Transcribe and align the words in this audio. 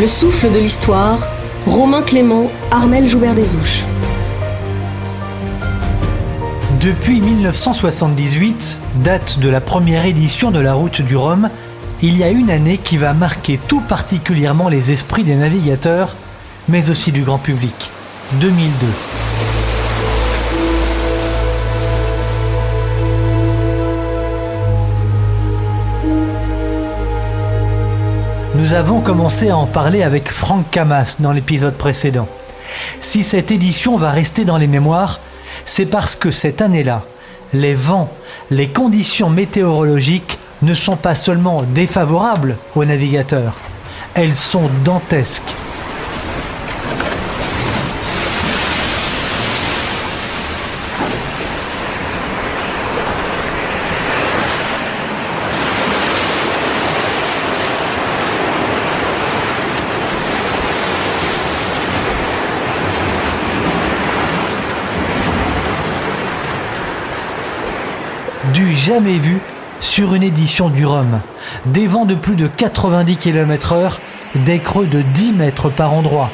Le 0.00 0.08
souffle 0.08 0.50
de 0.50 0.58
l'histoire, 0.58 1.28
Romain 1.66 2.00
Clément, 2.00 2.50
Armel 2.70 3.06
Joubert 3.06 3.34
des 3.34 3.54
Ouches. 3.54 3.82
Depuis 6.80 7.20
1978, 7.20 8.78
date 9.04 9.40
de 9.40 9.50
la 9.50 9.60
première 9.60 10.06
édition 10.06 10.50
de 10.50 10.58
la 10.58 10.72
route 10.72 11.02
du 11.02 11.16
Rhum, 11.16 11.50
il 12.00 12.16
y 12.16 12.22
a 12.22 12.30
une 12.30 12.48
année 12.48 12.78
qui 12.78 12.96
va 12.96 13.12
marquer 13.12 13.60
tout 13.68 13.82
particulièrement 13.82 14.70
les 14.70 14.90
esprits 14.90 15.22
des 15.24 15.36
navigateurs, 15.36 16.16
mais 16.70 16.88
aussi 16.88 17.12
du 17.12 17.20
grand 17.20 17.36
public. 17.36 17.90
2002. 18.40 19.09
Nous 28.60 28.74
avons 28.74 29.00
commencé 29.00 29.48
à 29.48 29.56
en 29.56 29.64
parler 29.64 30.02
avec 30.02 30.30
Franck 30.30 30.70
Camas 30.70 31.16
dans 31.18 31.32
l'épisode 31.32 31.78
précédent. 31.78 32.28
Si 33.00 33.22
cette 33.22 33.50
édition 33.50 33.96
va 33.96 34.10
rester 34.10 34.44
dans 34.44 34.58
les 34.58 34.66
mémoires, 34.66 35.20
c'est 35.64 35.86
parce 35.86 36.14
que 36.14 36.30
cette 36.30 36.60
année-là, 36.60 37.04
les 37.54 37.74
vents, 37.74 38.10
les 38.50 38.68
conditions 38.68 39.30
météorologiques 39.30 40.38
ne 40.60 40.74
sont 40.74 40.98
pas 40.98 41.14
seulement 41.14 41.62
défavorables 41.62 42.58
aux 42.76 42.84
navigateurs, 42.84 43.56
elles 44.12 44.36
sont 44.36 44.68
dantesques. 44.84 45.54
Jamais 68.72 69.18
vu 69.18 69.38
sur 69.80 70.14
une 70.14 70.22
édition 70.22 70.68
du 70.68 70.86
Rhum. 70.86 71.20
Des 71.66 71.86
vents 71.86 72.04
de 72.04 72.14
plus 72.14 72.36
de 72.36 72.46
90 72.46 73.16
km/h, 73.16 73.98
des 74.34 74.58
creux 74.58 74.86
de 74.86 75.02
10 75.02 75.32
mètres 75.32 75.70
par 75.70 75.92
endroit. 75.92 76.30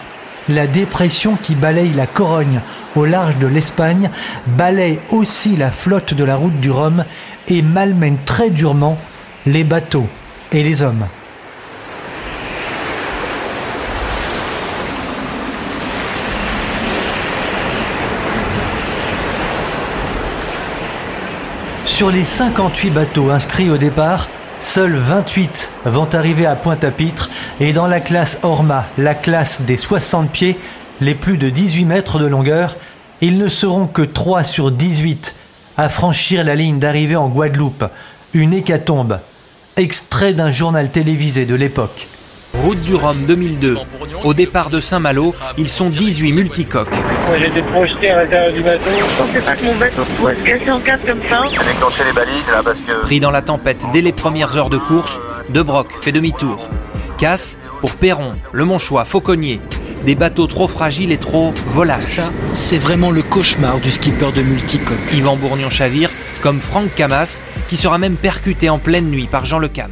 La 0.48 0.66
dépression 0.66 1.36
qui 1.40 1.54
balaye 1.54 1.92
la 1.92 2.06
Corogne 2.06 2.60
au 2.94 3.04
large 3.04 3.36
de 3.38 3.46
l'Espagne 3.46 4.10
balaye 4.46 5.00
aussi 5.10 5.56
la 5.56 5.70
flotte 5.70 6.14
de 6.14 6.24
la 6.24 6.36
route 6.36 6.60
du 6.60 6.70
Rhum 6.70 7.04
et 7.48 7.62
malmène 7.62 8.18
très 8.24 8.50
durement 8.50 8.96
les 9.44 9.64
bateaux 9.64 10.06
et 10.52 10.62
les 10.62 10.82
hommes. 10.82 11.06
Sur 21.96 22.10
les 22.10 22.26
58 22.26 22.90
bateaux 22.90 23.30
inscrits 23.30 23.70
au 23.70 23.78
départ, 23.78 24.28
seuls 24.60 24.96
28 24.96 25.72
vont 25.86 26.06
arriver 26.12 26.44
à 26.44 26.54
Pointe-à-Pitre 26.54 27.30
et 27.58 27.72
dans 27.72 27.86
la 27.86 28.00
classe 28.00 28.40
Orma, 28.42 28.86
la 28.98 29.14
classe 29.14 29.62
des 29.62 29.78
60 29.78 30.30
pieds, 30.30 30.58
les 31.00 31.14
plus 31.14 31.38
de 31.38 31.48
18 31.48 31.86
mètres 31.86 32.18
de 32.18 32.26
longueur, 32.26 32.76
ils 33.22 33.38
ne 33.38 33.48
seront 33.48 33.86
que 33.86 34.02
3 34.02 34.44
sur 34.44 34.72
18 34.72 35.36
à 35.78 35.88
franchir 35.88 36.44
la 36.44 36.54
ligne 36.54 36.78
d'arrivée 36.78 37.16
en 37.16 37.30
Guadeloupe. 37.30 37.86
Une 38.34 38.52
hécatombe. 38.52 39.20
Extrait 39.78 40.34
d'un 40.34 40.50
journal 40.50 40.90
télévisé 40.90 41.46
de 41.46 41.54
l'époque. 41.54 42.08
Route 42.62 42.80
du 42.80 42.94
Rhum 42.94 43.26
2002. 43.26 43.76
Au 44.24 44.34
départ 44.34 44.70
de 44.70 44.80
Saint-Malo, 44.80 45.34
ils 45.58 45.68
sont 45.68 45.90
18 45.90 46.32
multicoques. 46.32 46.96
Moi 47.28 47.38
j'ai 47.38 47.48
été 47.48 47.62
projeté 47.62 48.10
à 48.10 48.22
l'intérieur 48.22 48.52
du 48.52 48.62
bateau. 48.62 48.84
Je 48.86 49.16
pensais 49.18 49.42
pas 49.42 49.56
que 49.56 49.64
mon 49.64 49.78
bateau 49.78 50.02
pouvait 50.16 50.34
se 50.36 50.44
casser 50.44 50.70
en 50.70 50.80
quatre 50.80 51.06
comme 51.06 51.20
ça. 51.28 51.42
J'ai 51.50 51.72
déclenché 51.72 52.04
les 52.04 52.12
balises 52.12 52.46
là 52.50 52.62
parce 52.64 52.78
que. 52.78 53.02
Pris 53.02 53.20
dans 53.20 53.30
la 53.30 53.42
tempête 53.42 53.78
dès 53.92 54.00
les 54.00 54.12
premières 54.12 54.56
heures 54.56 54.70
de 54.70 54.78
course, 54.78 55.20
De 55.50 55.62
Broc 55.62 55.88
fait 56.00 56.12
demi-tour. 56.12 56.68
Casse 57.18 57.58
pour 57.80 57.92
Perron, 57.92 58.34
Le 58.52 58.64
Monchois, 58.64 59.04
Fauconnier. 59.04 59.60
Des 60.04 60.14
bateaux 60.14 60.46
trop 60.46 60.66
fragiles 60.66 61.12
et 61.12 61.18
trop 61.18 61.52
volages. 61.68 62.16
Ça, 62.16 62.30
c'est 62.68 62.78
vraiment 62.78 63.10
le 63.10 63.22
cauchemar 63.22 63.80
du 63.80 63.90
skipper 63.90 64.32
de 64.32 64.42
multicoque. 64.42 65.12
Yvan 65.12 65.36
Bourgnon 65.36 65.70
chavire, 65.70 66.10
comme 66.42 66.60
Franck 66.60 66.94
Camas, 66.94 67.42
qui 67.68 67.76
sera 67.76 67.98
même 67.98 68.16
percuté 68.16 68.70
en 68.70 68.78
pleine 68.78 69.10
nuit 69.10 69.28
par 69.30 69.44
Jean 69.46 69.58
Le 69.58 69.68
Cam. 69.68 69.90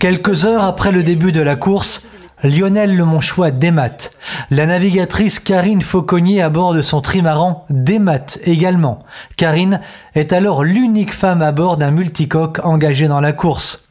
Quelques 0.00 0.46
heures 0.46 0.64
après 0.64 0.92
le 0.92 1.02
début 1.02 1.32
de 1.32 1.42
la 1.42 1.56
course, 1.56 2.06
Lionel 2.44 2.94
Le 2.94 3.06
Monchois 3.06 3.50
démate. 3.50 4.12
La 4.50 4.66
navigatrice 4.66 5.40
Karine 5.40 5.80
Fauconnier 5.80 6.42
à 6.42 6.50
bord 6.50 6.74
de 6.74 6.82
son 6.82 7.00
trimaran 7.00 7.64
démate 7.70 8.38
également. 8.44 8.98
Karine 9.38 9.80
est 10.14 10.30
alors 10.30 10.62
l'unique 10.62 11.14
femme 11.14 11.40
à 11.40 11.52
bord 11.52 11.78
d'un 11.78 11.90
multicoque 11.90 12.60
engagé 12.62 13.08
dans 13.08 13.22
la 13.22 13.32
course. 13.32 13.88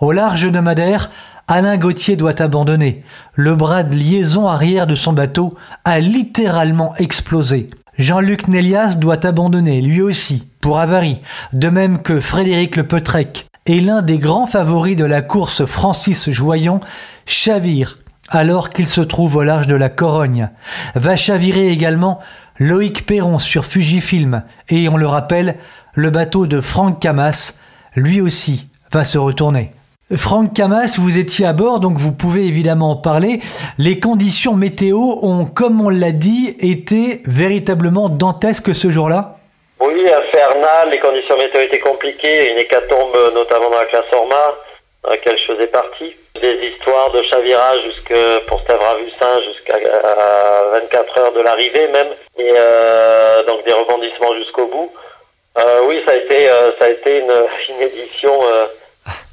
Au 0.00 0.12
large 0.12 0.52
de 0.52 0.60
Madère, 0.60 1.10
Alain 1.48 1.78
Gauthier 1.78 2.16
doit 2.16 2.42
abandonner. 2.42 3.02
Le 3.32 3.54
bras 3.54 3.82
de 3.82 3.94
liaison 3.94 4.48
arrière 4.48 4.86
de 4.86 4.94
son 4.94 5.14
bateau 5.14 5.54
a 5.86 5.98
littéralement 5.98 6.94
explosé. 6.96 7.70
Jean-Luc 7.96 8.48
Nélias 8.48 8.96
doit 8.96 9.24
abandonner 9.24 9.80
lui 9.80 10.02
aussi 10.02 10.50
pour 10.60 10.78
avarie, 10.78 11.22
de 11.54 11.70
même 11.70 12.02
que 12.02 12.20
Frédéric 12.20 12.76
Le 12.76 12.86
Petrec 12.86 13.46
et 13.66 13.80
l'un 13.80 14.02
des 14.02 14.18
grands 14.18 14.46
favoris 14.46 14.96
de 14.96 15.04
la 15.04 15.22
course 15.22 15.64
Francis 15.64 16.30
Joyon 16.30 16.80
chavire 17.26 17.98
alors 18.28 18.70
qu'il 18.70 18.88
se 18.88 19.00
trouve 19.00 19.36
au 19.36 19.42
large 19.42 19.66
de 19.66 19.74
la 19.74 19.88
Corogne. 19.88 20.48
Va 20.94 21.16
chavirer 21.16 21.68
également 21.68 22.20
Loïc 22.58 23.06
Perron 23.06 23.38
sur 23.38 23.64
Fujifilm 23.64 24.42
et 24.68 24.88
on 24.88 24.96
le 24.96 25.06
rappelle, 25.06 25.56
le 25.94 26.10
bateau 26.10 26.46
de 26.46 26.60
Franck 26.60 27.00
Camas, 27.00 27.60
lui 27.94 28.20
aussi, 28.20 28.68
va 28.92 29.04
se 29.04 29.18
retourner. 29.18 29.72
Franck 30.14 30.52
Camas, 30.52 30.96
vous 30.98 31.18
étiez 31.18 31.46
à 31.46 31.52
bord, 31.52 31.80
donc 31.80 31.98
vous 31.98 32.12
pouvez 32.12 32.46
évidemment 32.46 32.90
en 32.90 32.96
parler. 32.96 33.40
Les 33.78 33.98
conditions 33.98 34.54
météo 34.54 34.98
ont, 35.22 35.46
comme 35.46 35.80
on 35.80 35.88
l'a 35.88 36.12
dit, 36.12 36.54
été 36.58 37.22
véritablement 37.24 38.08
dantesques 38.08 38.74
ce 38.74 38.90
jour-là? 38.90 39.33
Oui, 39.80 40.08
infernal, 40.08 40.90
les 40.90 40.98
conditions 40.98 41.36
météo 41.36 41.60
étaient 41.60 41.78
compliquées, 41.78 42.50
une 42.52 42.58
hécatombe 42.58 43.16
notamment 43.34 43.70
dans 43.70 43.78
la 43.78 43.86
classe 43.86 44.12
Orma, 44.12 44.54
dans 45.02 45.10
laquelle 45.10 45.38
je 45.38 45.52
faisais 45.52 45.66
partie. 45.66 46.16
Des 46.40 46.54
histoires 46.66 47.10
de 47.10 47.22
chavirage 47.24 47.82
jusque, 47.84 48.14
pour 48.46 48.60
Stavravussin 48.62 49.40
jusqu'à 49.42 49.78
24 50.72 51.18
heures 51.18 51.32
de 51.32 51.40
l'arrivée 51.40 51.88
même, 51.88 52.08
et 52.38 52.52
euh, 52.56 53.42
donc 53.44 53.64
des 53.64 53.72
rebondissements 53.72 54.34
jusqu'au 54.36 54.66
bout. 54.66 54.92
Euh, 55.58 55.80
oui, 55.86 56.02
ça 56.04 56.12
a 56.12 56.16
été, 56.16 56.48
euh, 56.48 56.72
ça 56.78 56.86
a 56.86 56.88
été 56.88 57.20
une, 57.20 57.32
une 57.68 57.82
édition 57.82 58.32
euh, 58.44 58.66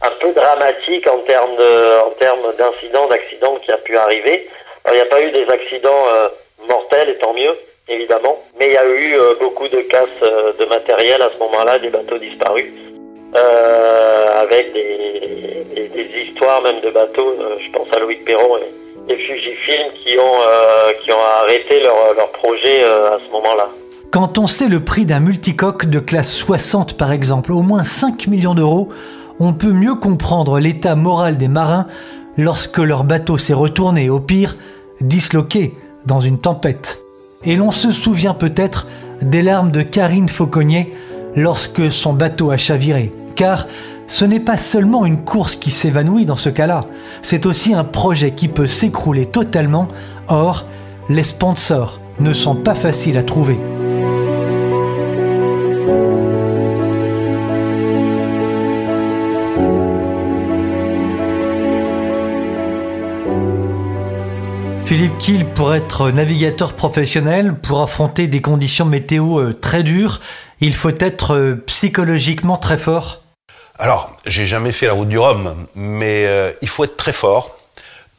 un 0.01 0.11
peu 0.19 0.31
dramatique 0.33 1.07
en 1.07 1.19
termes 1.19 1.55
de, 1.55 1.99
en 2.05 2.11
termes 2.11 2.53
d'incidents, 2.57 3.07
d'accidents 3.07 3.55
qui 3.57 3.71
a 3.71 3.77
pu 3.77 3.97
arriver. 3.97 4.47
Alors, 4.83 4.95
il 4.95 5.01
n'y 5.01 5.07
a 5.07 5.09
pas 5.09 5.21
eu 5.21 5.31
des 5.31 5.49
accidents 5.49 6.05
euh, 6.13 6.29
mortels, 6.67 7.09
et 7.09 7.17
tant 7.17 7.33
mieux, 7.33 7.57
évidemment, 7.91 8.37
mais 8.59 8.67
il 8.69 8.73
y 8.73 8.77
a 8.77 8.85
eu 8.85 9.13
euh, 9.13 9.33
beaucoup 9.39 9.67
de 9.67 9.81
casses 9.81 10.09
euh, 10.23 10.53
de 10.59 10.65
matériel 10.65 11.21
à 11.21 11.29
ce 11.33 11.39
moment-là, 11.39 11.79
des 11.79 11.89
bateaux 11.89 12.17
disparus, 12.17 12.71
euh, 13.35 14.41
avec 14.41 14.73
des, 14.73 14.89
histoires 16.27 16.61
même 16.61 16.79
de 16.81 16.89
bateaux. 16.89 17.35
je 17.59 17.71
pense 17.71 17.87
à 17.93 17.99
Loïc 17.99 18.23
Perron 18.25 18.57
et, 18.57 19.13
et 19.13 19.17
Fujifilm 19.17 19.91
qui 20.03 20.17
ont, 20.17 21.21
arrêté 21.43 21.81
leur, 21.81 22.13
leur 22.15 22.31
projet 22.31 22.83
à 22.83 23.19
ce 23.25 23.31
moment-là. 23.31 23.67
Quand 24.11 24.37
on 24.37 24.47
sait 24.47 24.67
le 24.67 24.83
prix 24.83 25.05
d'un 25.05 25.19
multicoque 25.19 25.85
de 25.85 25.99
classe 25.99 26.33
60 26.33 26.97
par 26.97 27.11
exemple, 27.11 27.51
au 27.51 27.61
moins 27.61 27.83
5 27.83 28.27
millions 28.27 28.55
d'euros, 28.55 28.89
on 29.39 29.53
peut 29.53 29.71
mieux 29.71 29.95
comprendre 29.95 30.59
l'état 30.59 30.95
moral 30.95 31.37
des 31.37 31.47
marins 31.47 31.87
lorsque 32.37 32.79
leur 32.79 33.03
bateau 33.03 33.37
s'est 33.37 33.53
retourné, 33.53 34.09
au 34.09 34.19
pire, 34.19 34.55
disloqué 35.01 35.73
dans 36.05 36.19
une 36.19 36.39
tempête. 36.39 37.00
Et 37.43 37.55
l'on 37.55 37.71
se 37.71 37.91
souvient 37.91 38.33
peut-être 38.33 38.87
des 39.21 39.41
larmes 39.41 39.71
de 39.71 39.81
Karine 39.81 40.29
Fauconnier 40.29 40.93
lorsque 41.35 41.91
son 41.91 42.13
bateau 42.13 42.51
a 42.51 42.57
chaviré. 42.57 43.11
Car 43.35 43.67
ce 44.07 44.25
n'est 44.25 44.39
pas 44.39 44.57
seulement 44.57 45.05
une 45.05 45.23
course 45.23 45.55
qui 45.55 45.71
s'évanouit 45.71 46.25
dans 46.25 46.35
ce 46.35 46.49
cas-là, 46.49 46.85
c'est 47.21 47.45
aussi 47.45 47.73
un 47.73 47.85
projet 47.85 48.31
qui 48.31 48.47
peut 48.47 48.67
s'écrouler 48.67 49.25
totalement. 49.25 49.87
Or, 50.27 50.65
les 51.09 51.23
sponsors 51.23 51.99
ne 52.19 52.33
sont 52.33 52.55
pas 52.55 52.75
faciles 52.75 53.17
à 53.17 53.23
trouver. 53.23 53.57
Philippe 64.91 65.19
Kiel, 65.19 65.45
pour 65.45 65.73
être 65.73 66.11
navigateur 66.11 66.73
professionnel, 66.73 67.55
pour 67.55 67.81
affronter 67.81 68.27
des 68.27 68.41
conditions 68.41 68.83
météo 68.83 69.39
euh, 69.39 69.53
très 69.53 69.83
dures, 69.83 70.19
il 70.59 70.73
faut 70.73 70.91
être 70.99 71.33
euh, 71.33 71.63
psychologiquement 71.65 72.57
très 72.57 72.77
fort. 72.77 73.23
Alors, 73.79 74.17
j'ai 74.25 74.45
jamais 74.45 74.73
fait 74.73 74.87
la 74.87 74.91
route 74.91 75.07
du 75.07 75.17
Rhum, 75.17 75.65
mais 75.75 76.25
euh, 76.25 76.51
il 76.61 76.67
faut 76.67 76.83
être 76.83 76.97
très 76.97 77.13
fort 77.13 77.57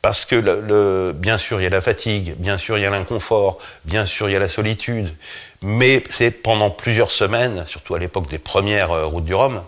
Parce 0.00 0.24
que 0.24 1.12
bien 1.12 1.36
sûr, 1.36 1.60
il 1.60 1.64
y 1.64 1.66
a 1.66 1.68
la 1.68 1.82
fatigue, 1.82 2.36
bien 2.38 2.56
sûr, 2.56 2.78
il 2.78 2.80
y 2.80 2.86
a 2.86 2.90
l'inconfort, 2.90 3.58
bien 3.84 4.06
sûr, 4.06 4.30
il 4.30 4.32
y 4.32 4.36
a 4.36 4.40
la 4.40 4.48
solitude, 4.48 5.14
mais 5.60 6.02
c'est 6.10 6.30
pendant 6.30 6.70
plusieurs 6.70 7.10
semaines, 7.10 7.66
surtout 7.66 7.94
à 7.96 7.98
l'époque 7.98 8.30
des 8.30 8.38
premières 8.38 9.10
routes 9.10 9.26
du 9.26 9.34
Rhum, 9.34 9.60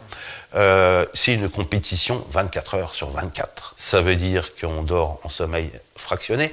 c'est 1.13 1.35
une 1.35 1.51
compétition 1.51 2.25
24 2.31 2.75
heures 2.77 2.95
sur 2.95 3.11
24. 3.11 3.75
Ça 3.77 4.01
veut 4.01 4.17
dire 4.17 4.55
qu'on 4.59 4.83
dort 4.83 5.21
en 5.23 5.29
sommeil 5.29 5.71
fractionné. 5.97 6.51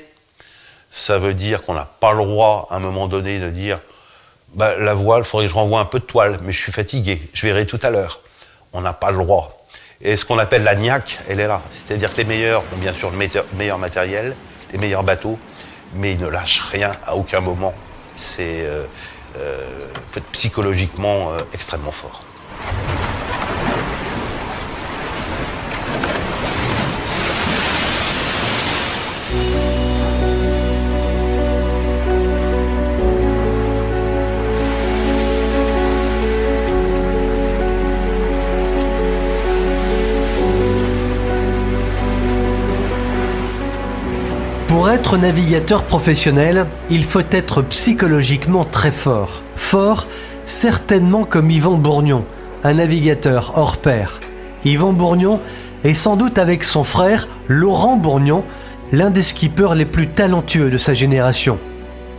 Ça 0.92 1.20
veut 1.20 1.34
dire 1.34 1.62
qu'on 1.62 1.74
n'a 1.74 1.86
pas 1.86 2.12
le 2.12 2.24
droit, 2.24 2.68
à 2.70 2.76
un 2.76 2.80
moment 2.80 3.08
donné, 3.08 3.40
de 3.40 3.50
dire 3.50 3.80
bah, 4.54 4.76
la 4.78 4.94
voile, 4.94 5.22
il 5.22 5.26
faudrait 5.26 5.46
que 5.46 5.52
je 5.52 5.56
renvoie 5.56 5.80
un 5.80 5.86
peu 5.86 6.00
de 6.00 6.06
toile, 6.06 6.40
mais 6.44 6.52
je 6.52 6.60
suis 6.60 6.74
fatigué, 6.74 7.22
je 7.34 7.48
verrai 7.48 7.66
tout 7.66 7.80
à 7.82 7.90
l'heure. 7.90 8.20
On 8.74 8.82
n'a 8.82 8.94
pas 8.94 9.12
le 9.12 9.18
droit. 9.18 9.66
Et 10.02 10.18
ce 10.18 10.26
qu'on 10.26 10.38
appelle 10.38 10.64
la 10.64 10.76
niaque, 10.76 11.20
elle 11.30 11.40
est 11.40 11.48
là. 11.48 11.62
C'est-à-dire 11.72 12.12
que 12.12 12.18
les 12.18 12.26
meilleurs 12.26 12.64
ont 12.74 12.78
bien 12.78 12.94
sûr 12.94 13.12
le 13.12 13.18
meilleur 13.58 13.78
matériel, 13.78 14.36
les 14.74 14.78
meilleurs 14.78 15.04
bateaux, 15.04 15.40
mais 15.94 16.14
ils 16.14 16.20
ne 16.20 16.28
lâchent 16.28 16.62
rien 16.72 16.92
à 17.06 17.16
aucun 17.16 17.40
moment. 17.40 17.74
C'est 18.16 18.66
euh, 18.66 18.86
euh, 19.38 19.66
psychologiquement 20.32 21.32
euh, 21.32 21.40
extrêmement 21.54 21.92
fort. 21.92 22.24
Pour 44.72 44.90
être 44.90 45.18
navigateur 45.18 45.84
professionnel, 45.84 46.66
il 46.90 47.04
faut 47.04 47.20
être 47.32 47.62
psychologiquement 47.62 48.64
très 48.64 48.94
fort. 48.94 49.44
Fort, 49.58 50.08
certainement 50.46 51.26
comme 51.26 51.52
Yvan 51.52 51.76
Bourgnon, 51.76 52.24
un 52.64 52.76
navigateur 52.76 53.58
hors 53.58 53.76
pair. 53.76 54.22
Yvan 54.64 54.94
Bourgnon 54.94 55.42
est 55.84 55.94
sans 55.94 56.16
doute 56.16 56.38
avec 56.38 56.64
son 56.64 56.86
frère 56.86 57.28
Laurent 57.50 57.98
Bourgnon, 57.98 58.46
l'un 58.94 59.10
des 59.10 59.24
skippers 59.24 59.76
les 59.76 59.84
plus 59.84 60.08
talentueux 60.08 60.70
de 60.70 60.78
sa 60.78 60.94
génération. 60.94 61.60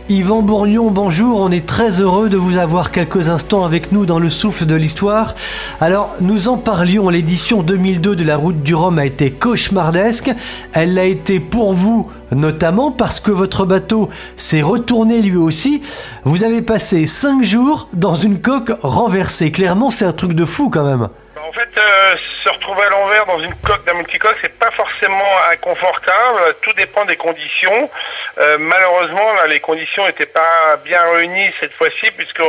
Yvan 0.09 0.41
Bourgnon, 0.41 0.91
bonjour, 0.91 1.39
on 1.39 1.49
est 1.49 1.65
très 1.65 2.01
heureux 2.01 2.27
de 2.27 2.35
vous 2.35 2.57
avoir 2.57 2.91
quelques 2.91 3.29
instants 3.29 3.63
avec 3.63 3.93
nous 3.93 4.05
dans 4.05 4.19
le 4.19 4.27
souffle 4.27 4.65
de 4.65 4.75
l'histoire. 4.75 5.33
Alors, 5.79 6.13
nous 6.19 6.49
en 6.49 6.57
parlions, 6.57 7.07
l'édition 7.07 7.63
2002 7.63 8.17
de 8.17 8.23
la 8.25 8.35
route 8.35 8.61
du 8.61 8.75
Rhum 8.75 8.99
a 8.99 9.05
été 9.05 9.31
cauchemardesque. 9.31 10.29
Elle 10.73 10.93
l'a 10.93 11.05
été 11.05 11.39
pour 11.39 11.71
vous, 11.73 12.11
notamment 12.31 12.91
parce 12.91 13.21
que 13.21 13.31
votre 13.31 13.65
bateau 13.65 14.09
s'est 14.35 14.61
retourné 14.61 15.21
lui 15.21 15.37
aussi. 15.37 15.81
Vous 16.25 16.43
avez 16.43 16.61
passé 16.61 17.07
5 17.07 17.41
jours 17.41 17.87
dans 17.93 18.15
une 18.15 18.41
coque 18.41 18.73
renversée. 18.81 19.51
Clairement, 19.51 19.89
c'est 19.89 20.05
un 20.05 20.11
truc 20.13 20.33
de 20.33 20.43
fou 20.43 20.69
quand 20.69 20.83
même. 20.83 21.03
En 21.03 21.51
fait, 21.53 21.69
euh, 21.77 22.15
se 22.43 22.49
retrouver 22.49 22.83
à 22.83 22.89
l'envers 22.89 23.25
dans 23.25 23.39
une 23.39 23.55
coque 23.55 23.85
d'un 23.85 23.93
multicoque, 23.93 24.35
c'est 24.41 24.57
pas 24.59 24.71
forcément 24.71 25.37
inconfortable. 25.51 26.55
Tout 26.61 26.73
dépend 26.73 27.05
des 27.05 27.15
conditions. 27.15 27.89
Euh, 28.37 28.57
malheureusement, 28.59 29.33
là, 29.33 29.47
les 29.47 29.59
conditions 29.59 30.05
n'étaient 30.05 30.25
pas 30.25 30.77
bien 30.83 31.01
réunies 31.13 31.53
cette 31.59 31.73
fois-ci, 31.73 32.11
puisque 32.11 32.43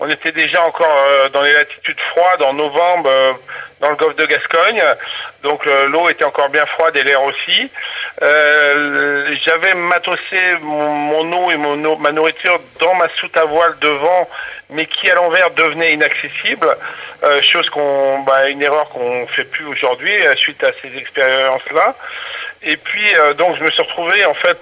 on 0.00 0.10
était 0.10 0.32
déjà 0.32 0.62
encore 0.62 0.96
euh, 1.08 1.28
dans 1.28 1.42
les 1.42 1.52
latitudes 1.52 2.00
froides 2.10 2.42
en 2.42 2.54
novembre 2.54 3.08
dans 3.80 3.90
le 3.90 3.96
golfe 3.96 4.16
de 4.16 4.26
Gascogne. 4.26 4.82
Donc 5.42 5.64
l'eau 5.66 6.08
était 6.08 6.24
encore 6.24 6.48
bien 6.48 6.64
froide 6.66 6.96
et 6.96 7.02
l'air 7.02 7.22
aussi. 7.22 7.70
J'avais 8.20 9.74
matossé 9.74 10.40
mon, 10.62 11.32
eau 11.32 11.50
et 11.50 11.56
mon 11.56 11.98
ma 11.98 12.10
nourriture 12.10 12.58
dans 12.80 12.94
ma 12.94 13.08
soute 13.10 13.36
à 13.36 13.44
voile 13.44 13.78
devant 13.80 14.26
mais 14.70 14.86
qui 14.86 15.08
à 15.10 15.14
l'envers 15.14 15.50
devenait 15.52 15.94
inaccessible, 15.94 16.76
euh, 17.22 17.40
chose 17.42 17.70
bah, 18.26 18.48
une 18.48 18.62
erreur 18.62 18.88
qu'on 18.88 19.26
plus 19.44 19.66
aujourd'hui 19.66 20.14
euh, 20.26 20.34
suite 20.36 20.62
à 20.64 20.70
ces 20.82 20.96
expériences-là. 20.96 21.94
Et 22.62 22.76
puis 22.76 23.14
euh, 23.14 23.34
donc 23.34 23.56
je 23.58 23.64
me 23.64 23.70
suis 23.70 23.82
retrouvé 23.82 24.24
en 24.24 24.34
fait 24.34 24.58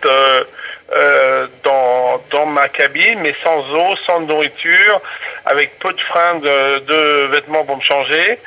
dans 1.64 2.22
dans 2.30 2.46
ma 2.46 2.68
cabine, 2.68 3.20
mais 3.20 3.34
sans 3.42 3.60
eau, 3.72 3.96
sans 4.06 4.20
nourriture, 4.20 5.00
avec 5.46 5.78
peu 5.78 5.92
de 5.92 6.00
freins 6.00 6.36
de, 6.36 7.26
vêtements 7.26 7.64
pour 7.64 7.76
me 7.76 7.82
changer 7.82 8.38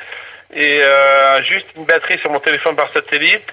et 0.54 0.82
juste 1.44 1.68
une 1.76 1.86
batterie 1.86 2.18
sur 2.20 2.32
mon 2.32 2.40
téléphone 2.40 2.76
par 2.76 2.92
satellite 2.94 3.48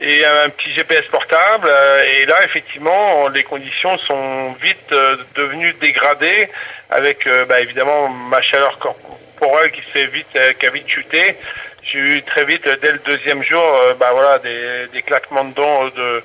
et 0.00 0.24
un 0.24 0.50
petit 0.50 0.72
GPS 0.72 1.06
portable. 1.06 1.70
Et 2.12 2.26
là, 2.26 2.44
effectivement, 2.44 3.28
les 3.28 3.44
conditions 3.44 3.96
sont 3.98 4.52
vite 4.60 4.92
devenues 5.34 5.74
dégradées 5.80 6.48
avec 6.90 7.26
euh, 7.26 7.44
bah, 7.44 7.60
évidemment 7.60 8.08
ma 8.08 8.40
chaleur 8.42 8.78
corporelle 8.78 9.70
qui 9.72 9.82
s'est 9.92 10.06
vite, 10.06 10.26
euh, 10.36 10.52
qui 10.54 10.66
a 10.66 10.70
vite 10.70 10.88
chuté. 10.88 11.36
J'ai 11.82 11.98
eu 11.98 12.22
très 12.22 12.44
vite, 12.44 12.66
euh, 12.66 12.76
dès 12.82 12.92
le 12.92 12.98
deuxième 12.98 13.42
jour, 13.42 13.64
bah 13.98 14.10
voilà, 14.12 14.38
des, 14.38 14.88
des 14.92 15.02
claquements 15.02 15.44
de 15.44 15.54
dents 15.54 15.86
de, 15.86 16.22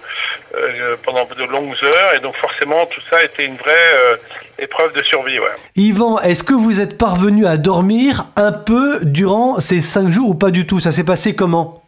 pendant 1.03 1.25
de 1.25 1.43
longues 1.45 1.75
heures, 1.83 2.13
et 2.15 2.19
donc 2.19 2.35
forcément 2.35 2.85
tout 2.85 3.01
ça 3.09 3.23
était 3.23 3.45
une 3.45 3.55
vraie 3.55 4.19
épreuve 4.59 4.93
de 4.93 5.01
survie. 5.03 5.39
Ouais. 5.39 5.55
Yvan, 5.75 6.19
est-ce 6.19 6.43
que 6.43 6.53
vous 6.53 6.81
êtes 6.81 6.97
parvenu 6.97 7.45
à 7.47 7.57
dormir 7.57 8.25
un 8.35 8.51
peu 8.51 8.99
durant 9.03 9.59
ces 9.59 9.81
cinq 9.81 10.09
jours 10.09 10.29
ou 10.29 10.35
pas 10.35 10.51
du 10.51 10.67
tout? 10.67 10.79
Ça 10.79 10.91
s'est 10.91 11.05
passé 11.05 11.35
comment? 11.35 11.81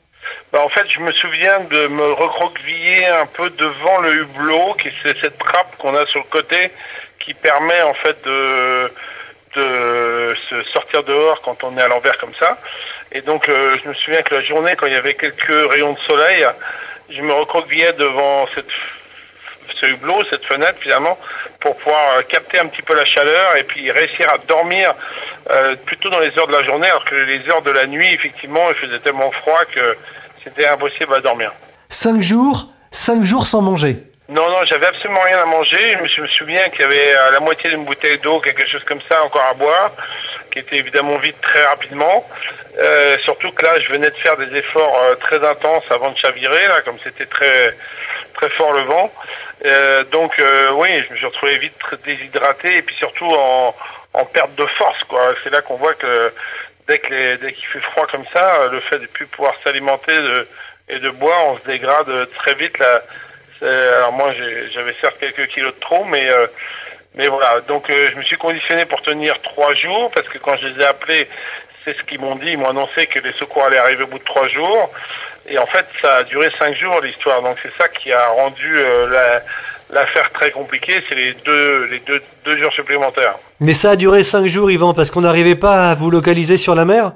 Bah, 0.51 0.62
en 0.63 0.69
fait, 0.69 0.85
je 0.89 1.00
me 1.01 1.12
souviens 1.12 1.59
de 1.69 1.88
me 1.88 2.13
recroqueviller 2.13 3.06
un 3.07 3.25
peu 3.25 3.50
devant 3.51 4.00
le 4.00 4.21
hublot, 4.21 4.75
qui 4.81 4.89
c'est 5.03 5.17
cette 5.19 5.38
trappe 5.38 5.75
qu'on 5.77 5.95
a 5.95 6.06
sur 6.06 6.21
le 6.21 6.29
côté, 6.29 6.71
qui 7.19 7.33
permet 7.33 7.81
en 7.81 7.94
fait 7.94 8.17
de, 8.25 8.89
de 9.56 10.36
se 10.50 10.63
sortir 10.72 11.04
dehors 11.04 11.42
quand 11.42 11.63
on 11.63 11.78
est 11.78 11.81
à 11.81 11.88
l'envers 11.88 12.18
comme 12.18 12.34
ça. 12.40 12.57
Et 13.12 13.22
donc 13.22 13.48
euh, 13.48 13.78
je 13.84 13.90
me 13.90 13.94
souviens 13.94 14.22
que 14.22 14.36
la 14.36 14.42
journée, 14.42 14.75
quand 14.75 14.88
il 14.88 14.94
y 14.94 14.98
avait 14.98 15.16
quelques 15.16 15.69
rayons 15.69 15.94
de 15.94 16.00
soleil, 16.00 16.46
je 17.10 17.22
me 17.22 17.34
recroquevillais 17.34 17.94
devant 17.94 18.48
ce 19.80 19.86
hublot, 19.86 20.24
cette 20.30 20.46
fenêtre 20.46 20.80
finalement, 20.80 21.18
pour 21.60 21.75
pouvoir 21.78 22.18
euh, 22.18 22.22
capter 22.24 22.60
un 22.60 22.68
petit 22.68 22.81
peu 22.81 22.96
la 22.96 23.06
chaleur 23.06 23.56
et 23.57 23.63
puis 23.63 23.92
réussir 23.92 24.30
à 24.30 24.38
dormir 24.38 24.94
euh, 25.50 25.75
plutôt 25.86 26.10
dans 26.10 26.19
les 26.19 26.38
heures 26.38 26.48
de 26.48 26.54
la 26.54 26.63
journée, 26.63 26.88
alors 26.88 27.06
que 27.06 27.16
les 27.16 27.48
heures 27.50 27.62
de 27.62 27.72
la 27.72 27.86
nuit, 27.86 28.12
effectivement, 28.13 28.69
il 28.69 28.75
faisait 28.75 29.00
tellement 29.00 29.31
froid 29.31 29.63
que 29.66 29.96
c'était 30.44 30.68
impossible 30.68 31.13
à 31.13 31.19
dormir. 31.19 31.51
Cinq 31.90 32.22
jours, 32.22 32.68
cinq 32.91 33.24
jours 33.24 33.48
sans 33.48 33.62
manger. 33.62 33.98
Non, 34.27 34.50
non, 34.50 34.65
j'avais 34.65 34.88
absolument 34.88 35.22
rien 35.22 35.39
à 35.39 35.46
manger. 35.46 35.98
Je 36.08 36.22
me 36.22 36.27
souviens 36.27 36.67
qu'il 36.70 36.82
y 36.82 36.84
avait 36.84 37.13
à 37.13 37.32
la 37.32 37.39
moitié 37.39 37.70
d'une 37.70 37.86
bouteille 37.86 38.17
d'eau, 38.17 38.39
quelque 38.39 38.65
chose 38.65 38.84
comme 38.84 39.01
ça, 39.08 39.24
encore 39.24 39.44
à 39.48 39.53
boire, 39.53 39.91
qui 40.51 40.58
était 40.60 40.77
évidemment 40.77 41.17
vide 41.17 41.39
très 41.41 41.63
rapidement. 41.63 42.27
Euh, 42.79 43.20
surtout 43.20 43.51
que 43.51 43.63
là, 43.63 43.79
je 43.79 43.88
venais 43.89 44.10
de 44.10 44.15
faire 44.15 44.36
des 44.36 44.55
efforts 44.55 44.98
euh, 44.98 45.15
très 45.15 45.46
intenses 45.46 45.84
avant 45.91 46.10
de 46.10 46.17
chavirer, 46.17 46.67
là, 46.67 46.82
comme 46.82 46.98
c'était 47.03 47.27
très 47.27 47.77
très 48.34 48.50
fort 48.50 48.74
le 48.74 48.82
vent. 48.82 49.13
Euh, 49.63 50.03
donc, 50.05 50.39
euh, 50.39 50.72
oui, 50.72 50.89
je 51.08 51.13
me 51.13 51.17
suis 51.17 51.25
retrouvé 51.27 51.58
vite 51.58 51.75
déshydraté 52.03 52.77
et 52.77 52.82
puis 52.82 52.96
surtout 52.96 53.32
en, 53.32 53.75
en 54.13 54.25
perte 54.25 54.55
de 54.55 54.65
force, 54.65 55.03
quoi. 55.03 55.36
C'est 55.44 55.51
là 55.51 55.62
qu'on 55.62 55.75
voit 55.75 55.94
que 55.94 56.34
dès 56.88 56.98
que 56.98 57.36
dès 57.36 57.53
qu'il 57.53 57.65
fait 57.67 57.79
froid 57.79 58.08
comme 58.08 58.25
ça, 58.34 58.70
le 58.72 58.79
fait 58.79 58.98
de 58.98 59.05
plus 59.05 59.27
pouvoir 59.27 59.53
s'alimenter 59.63 60.17
et 60.89 60.98
de 60.98 61.10
boire, 61.12 61.46
on 61.46 61.58
se 61.60 61.65
dégrade 61.65 62.27
très 62.34 62.55
vite 62.55 62.77
là 62.79 63.03
alors 63.69 64.13
moi, 64.13 64.31
j'avais 64.74 64.95
certes 65.01 65.17
quelques 65.19 65.48
kilos 65.48 65.74
de 65.74 65.79
trop, 65.79 66.05
mais 66.05 66.29
euh, 66.29 66.48
mais 67.15 67.27
voilà. 67.27 67.62
Donc 67.67 67.89
euh, 67.89 68.10
je 68.12 68.17
me 68.17 68.24
suis 68.24 68.38
conditionné 68.38 68.86
pour 68.86 69.01
tenir 69.01 69.41
trois 69.41 69.74
jours 69.74 70.12
parce 70.13 70.27
que 70.27 70.38
quand 70.38 70.55
je 70.57 70.67
les 70.67 70.81
ai 70.81 70.86
appelés, 70.86 71.27
c'est 71.84 71.98
ce 71.98 72.03
qu'ils 72.03 72.19
m'ont 72.19 72.36
dit. 72.36 72.51
Ils 72.51 72.57
m'ont 72.57 72.69
annoncé 72.69 73.07
que 73.07 73.19
les 73.19 73.34
secours 73.34 73.65
allaient 73.65 73.77
arriver 73.77 74.03
au 74.03 74.07
bout 74.07 74.19
de 74.19 74.24
trois 74.24 74.48
jours. 74.48 74.91
Et 75.48 75.57
en 75.57 75.67
fait, 75.67 75.86
ça 76.01 76.15
a 76.15 76.24
duré 76.24 76.51
cinq 76.57 76.75
jours 76.75 77.00
l'histoire. 77.01 77.41
Donc 77.41 77.57
c'est 77.62 77.72
ça 77.77 77.88
qui 77.88 78.12
a 78.12 78.27
rendu 78.27 78.77
euh, 78.77 79.39
l'affaire 79.91 80.31
très 80.31 80.51
compliquée. 80.51 81.03
C'est 81.07 81.15
les 81.15 81.34
deux 81.45 81.86
les 81.86 82.00
deux, 82.00 82.22
deux 82.43 82.57
jours 82.57 82.74
supplémentaires. 82.74 83.36
Mais 83.60 83.74
ça 83.74 83.91
a 83.91 83.95
duré 83.95 84.24
cinq 84.24 84.48
jours, 84.48 84.69
Yvan, 84.69 84.93
parce 84.93 85.12
qu'on 85.12 85.22
n'arrivait 85.22 85.55
pas 85.55 85.91
à 85.91 85.95
vous 85.95 86.10
localiser 86.10 86.57
sur 86.57 86.75
la 86.75 86.86
mer? 86.86 87.13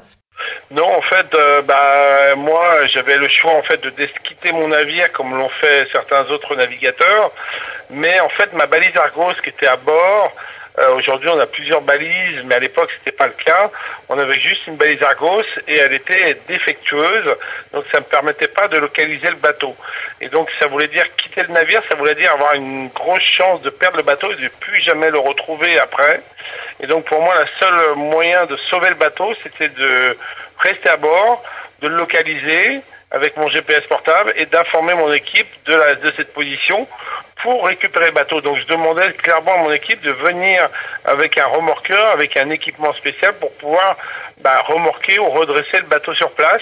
Non, 0.72 0.88
en 0.98 1.02
fait, 1.02 1.34
euh, 1.34 1.62
bah 1.62 2.36
moi 2.36 2.86
j'avais 2.88 3.18
le 3.18 3.28
choix 3.28 3.54
en 3.54 3.64
fait 3.64 3.82
de 3.82 3.90
quitter 4.24 4.52
mon 4.52 4.68
navire 4.70 5.12
comme 5.12 5.36
l'ont 5.36 5.50
fait 5.50 5.88
certains 5.92 6.26
autres 6.30 6.56
navigateurs, 6.56 7.32
mais 7.90 8.20
en 8.20 8.30
fait 8.30 8.54
ma 8.54 8.66
balise 8.66 8.96
Argos 8.96 9.34
qui 9.44 9.50
était 9.50 9.68
à 9.68 9.78
bord, 9.78 10.32
euh, 10.80 10.96
aujourd'hui 10.96 11.30
on 11.30 11.40
a 11.40 11.46
plusieurs 11.46 11.82
balises, 11.82 12.42
mais 12.46 12.56
à 12.56 12.60
l'époque 12.60 12.90
c'était 12.98 13.16
pas 13.16 13.28
le 13.28 13.34
cas. 13.34 13.70
On 14.08 14.18
avait 14.18 14.40
juste 14.40 14.66
une 14.68 14.76
balise 14.76 15.02
Argos 15.04 15.44
et 15.68 15.78
elle 15.78 15.94
était 15.94 16.38
défectueuse, 16.48 17.36
donc 17.74 17.86
ça 17.92 18.00
me 18.00 18.06
permettait 18.06 18.48
pas 18.48 18.68
de 18.68 18.78
localiser 18.78 19.30
le 19.30 19.36
bateau. 19.36 19.76
Et 20.22 20.30
donc 20.30 20.50
ça 20.60 20.68
voulait 20.68 20.88
dire 20.88 21.06
quitter 21.18 21.44
le 21.44 21.50
navire, 21.50 21.82
ça 21.90 21.96
voulait 21.96 22.16
dire 22.16 22.32
avoir 22.32 22.54
une 22.54 22.88
grosse 22.90 23.24
chance 23.24 23.62
de 23.62 23.70
perdre 23.70 23.98
le 23.98 24.04
bateau 24.04 24.32
et 24.32 24.36
de 24.42 24.48
plus 24.60 24.80
jamais 24.82 25.12
le 25.12 25.20
retrouver 25.20 25.78
après. 25.80 26.22
Et 26.80 26.88
donc 26.88 27.06
pour 27.06 27.22
moi, 27.22 27.36
le 27.42 27.48
seul 27.60 27.96
moyen 27.96 28.46
de 28.46 28.56
sauver 28.70 28.90
le 28.90 28.96
bateau, 28.96 29.34
c'était 29.44 29.70
de 29.70 30.18
rester 30.60 30.90
à 30.90 30.98
bord, 30.98 31.44
de 31.82 31.88
le 31.88 31.96
localiser 31.96 32.82
avec 33.12 33.36
mon 33.38 33.50
GPS 33.50 33.84
portable 33.86 34.34
et 34.38 34.46
d'informer 34.46 34.94
mon 34.94 35.12
équipe 35.12 35.48
de, 35.66 35.76
la, 35.76 35.96
de 35.96 36.12
cette 36.16 36.34
position 36.34 36.88
pour 37.42 37.66
récupérer 37.66 38.08
le 38.08 38.12
bateau. 38.12 38.42
Donc 38.42 38.58
je 38.58 38.66
demandais 38.66 39.12
clairement 39.14 39.54
à 39.54 39.58
mon 39.58 39.72
équipe 39.72 40.02
de 40.02 40.12
venir 40.12 40.70
avec 41.06 41.38
un 41.38 41.46
remorqueur, 41.46 42.08
avec 42.08 42.38
un 42.38 42.50
équipement 42.50 42.94
spécial 42.94 43.34
pour 43.34 43.52
pouvoir 43.54 43.98
bah, 44.42 44.62
remorquer 44.68 45.20
ou 45.20 45.30
redresser 45.30 45.78
le 45.78 45.86
bateau 45.86 46.14
sur 46.14 46.32
place. 46.32 46.62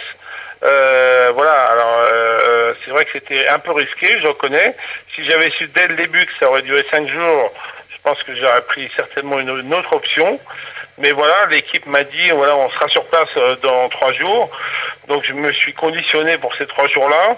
Euh, 0.64 1.32
voilà, 1.36 1.54
alors 1.54 2.00
euh, 2.12 2.74
c'est 2.84 2.92
vrai 2.92 3.06
que 3.06 3.12
c'était 3.14 3.48
un 3.48 3.60
peu 3.60 3.72
risqué, 3.72 4.20
je 4.20 4.28
reconnais. 4.28 4.76
Si 5.14 5.24
j'avais 5.24 5.52
su 5.52 5.68
dès 5.68 5.88
le 5.88 5.96
début 5.96 6.26
que 6.26 6.34
ça 6.40 6.50
aurait 6.50 6.64
duré 6.64 6.84
cinq 6.90 7.08
jours, 7.08 7.54
je 7.90 7.98
pense 8.02 8.22
que 8.24 8.36
j'aurais 8.36 8.62
pris 8.62 8.90
certainement 8.96 9.40
une, 9.40 9.56
une 9.60 9.74
autre 9.74 9.94
option. 9.94 10.40
Mais 10.98 11.12
voilà, 11.12 11.46
l'équipe 11.52 11.86
m'a 11.86 12.04
dit, 12.04 12.32
voilà, 12.32 12.56
on 12.56 12.70
sera 12.72 12.88
sur 12.88 13.06
place 13.06 13.30
euh, 13.38 13.56
dans 13.58 13.88
trois 13.90 14.14
jours. 14.14 14.50
Donc 15.08 15.24
je 15.26 15.34
me 15.34 15.52
suis 15.54 15.74
conditionné 15.74 16.38
pour 16.38 16.56
ces 16.56 16.66
trois 16.66 16.88
jours-là. 16.88 17.38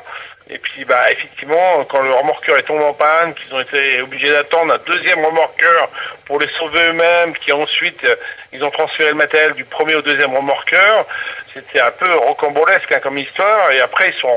Et 0.52 0.58
puis, 0.58 0.84
bah, 0.84 1.12
effectivement, 1.12 1.86
quand 1.88 2.02
le 2.02 2.12
remorqueur 2.12 2.58
est 2.58 2.64
tombé 2.64 2.84
en 2.84 2.94
panne, 2.94 3.36
qu'ils 3.36 3.54
ont 3.54 3.60
été 3.60 4.02
obligés 4.02 4.32
d'attendre 4.32 4.74
un 4.74 4.80
deuxième 4.92 5.24
remorqueur 5.24 5.90
pour 6.26 6.40
les 6.40 6.50
sauver 6.58 6.80
eux-mêmes, 6.88 7.34
qui 7.36 7.52
ensuite, 7.52 8.04
euh, 8.04 8.16
ils 8.52 8.64
ont 8.64 8.72
transféré 8.72 9.10
le 9.10 9.16
matériel 9.16 9.54
du 9.54 9.64
premier 9.64 9.94
au 9.94 10.02
deuxième 10.02 10.36
remorqueur, 10.36 11.06
c'était 11.54 11.80
un 11.80 11.92
peu 11.92 12.12
rocambolesque 12.16 12.92
hein, 12.92 13.00
comme 13.02 13.20
histoire. 13.20 13.72
Et 13.72 13.80
après, 13.80 14.10
ils 14.10 14.20
sont 14.20 14.36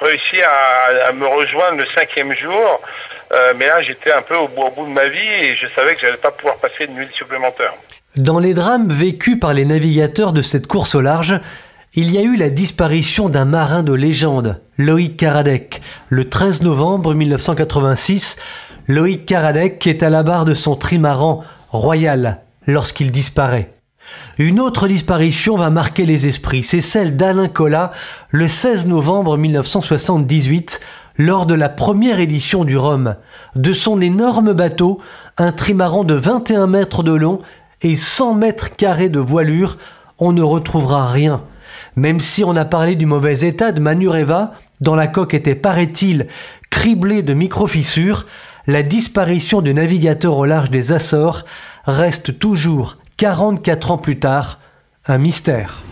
réussi 0.00 0.42
à, 0.42 1.12
me 1.12 1.26
rejoindre 1.26 1.78
le 1.78 1.86
cinquième 1.94 2.34
jour. 2.34 2.80
Euh, 3.32 3.54
mais 3.56 3.66
là, 3.66 3.80
j'étais 3.80 4.12
un 4.12 4.22
peu 4.22 4.36
au 4.36 4.48
bout, 4.48 4.70
bout 4.70 4.86
de 4.86 4.92
ma 4.92 5.06
vie 5.06 5.18
et 5.18 5.56
je 5.56 5.66
savais 5.74 5.94
que 5.94 6.00
j'allais 6.00 6.16
pas 6.16 6.32
pouvoir 6.32 6.56
passer 6.56 6.84
une 6.84 6.94
nuit 6.94 7.08
supplémentaire. 7.14 7.72
Dans 8.16 8.38
les 8.38 8.52
drames 8.52 8.88
vécus 8.88 9.40
par 9.40 9.54
les 9.54 9.64
navigateurs 9.64 10.34
de 10.34 10.42
cette 10.42 10.66
course 10.66 10.94
au 10.94 11.00
large, 11.00 11.40
il 11.94 12.10
y 12.10 12.16
a 12.16 12.22
eu 12.22 12.36
la 12.36 12.48
disparition 12.48 13.28
d'un 13.28 13.44
marin 13.44 13.82
de 13.82 13.92
légende, 13.92 14.62
Loïc 14.78 15.18
Karadec. 15.18 15.82
Le 16.08 16.26
13 16.26 16.62
novembre 16.62 17.12
1986, 17.12 18.36
Loïc 18.88 19.26
Karadec 19.26 19.86
est 19.86 20.02
à 20.02 20.08
la 20.08 20.22
barre 20.22 20.46
de 20.46 20.54
son 20.54 20.74
trimaran 20.74 21.44
Royal 21.68 22.40
lorsqu'il 22.66 23.10
disparaît. 23.10 23.74
Une 24.38 24.58
autre 24.58 24.88
disparition 24.88 25.56
va 25.56 25.68
marquer 25.68 26.06
les 26.06 26.26
esprits, 26.26 26.62
c'est 26.62 26.80
celle 26.80 27.14
d'Alain 27.14 27.48
Collat 27.48 27.92
le 28.30 28.48
16 28.48 28.86
novembre 28.86 29.36
1978 29.36 30.80
lors 31.18 31.44
de 31.44 31.54
la 31.54 31.68
première 31.68 32.20
édition 32.20 32.64
du 32.64 32.78
Rhum. 32.78 33.16
De 33.54 33.74
son 33.74 34.00
énorme 34.00 34.54
bateau, 34.54 34.98
un 35.36 35.52
trimaran 35.52 36.04
de 36.04 36.14
21 36.14 36.68
mètres 36.68 37.02
de 37.02 37.12
long 37.12 37.38
et 37.82 37.96
100 37.96 38.32
mètres 38.32 38.76
carrés 38.76 39.10
de 39.10 39.20
voilure, 39.20 39.76
on 40.18 40.32
ne 40.32 40.42
retrouvera 40.42 41.06
rien. 41.06 41.42
Même 41.96 42.20
si 42.20 42.44
on 42.44 42.56
a 42.56 42.64
parlé 42.64 42.96
du 42.96 43.06
mauvais 43.06 43.40
état 43.40 43.72
de 43.72 43.80
Manureva, 43.80 44.52
dont 44.80 44.94
la 44.94 45.06
coque 45.06 45.34
était, 45.34 45.54
paraît-il, 45.54 46.26
criblée 46.70 47.22
de 47.22 47.34
micro-fissures, 47.34 48.26
la 48.66 48.82
disparition 48.82 49.60
du 49.60 49.74
navigateur 49.74 50.36
au 50.36 50.44
large 50.44 50.70
des 50.70 50.92
Açores 50.92 51.44
reste 51.84 52.38
toujours, 52.38 52.96
44 53.16 53.90
ans 53.90 53.98
plus 53.98 54.18
tard, 54.18 54.58
un 55.06 55.18
mystère. 55.18 55.82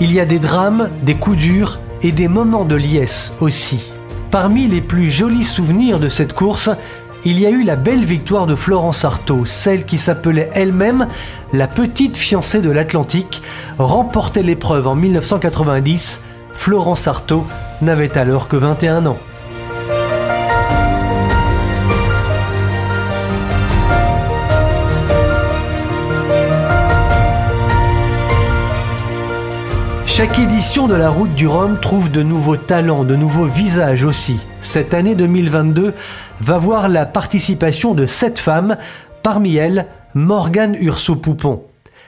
Il 0.00 0.12
y 0.12 0.20
a 0.20 0.26
des 0.26 0.38
drames, 0.38 0.90
des 1.02 1.14
coups 1.14 1.38
durs 1.38 1.78
et 2.02 2.12
des 2.12 2.28
moments 2.28 2.64
de 2.64 2.74
liesse 2.74 3.32
aussi. 3.40 3.92
Parmi 4.30 4.66
les 4.66 4.82
plus 4.82 5.10
jolis 5.10 5.44
souvenirs 5.44 6.00
de 6.00 6.08
cette 6.08 6.32
course, 6.34 6.68
il 7.24 7.40
y 7.40 7.46
a 7.46 7.50
eu 7.50 7.62
la 7.62 7.76
belle 7.76 8.04
victoire 8.04 8.46
de 8.46 8.54
Florence 8.54 9.04
Artaud, 9.04 9.44
celle 9.46 9.84
qui 9.84 9.98
s'appelait 9.98 10.50
elle-même 10.52 11.08
la 11.52 11.66
petite 11.66 12.16
fiancée 12.16 12.60
de 12.60 12.70
l'Atlantique, 12.70 13.42
remportait 13.78 14.42
l'épreuve 14.42 14.86
en 14.86 14.94
1990. 14.94 16.22
Florence 16.52 17.08
Artaud 17.08 17.46
n'avait 17.80 18.16
alors 18.18 18.48
que 18.48 18.56
21 18.56 19.06
ans. 19.06 19.18
Chaque 30.16 30.38
édition 30.38 30.86
de 30.86 30.94
la 30.94 31.10
Route 31.10 31.34
du 31.34 31.48
Rhum 31.48 31.80
trouve 31.80 32.08
de 32.08 32.22
nouveaux 32.22 32.56
talents, 32.56 33.02
de 33.02 33.16
nouveaux 33.16 33.46
visages 33.46 34.04
aussi. 34.04 34.38
Cette 34.60 34.94
année 34.94 35.16
2022 35.16 35.92
va 36.40 36.56
voir 36.56 36.88
la 36.88 37.04
participation 37.04 37.94
de 37.94 38.06
sept 38.06 38.38
femmes, 38.38 38.76
parmi 39.24 39.56
elles 39.56 39.88
Morgane 40.14 40.76
Urso-Poupon. 40.76 41.64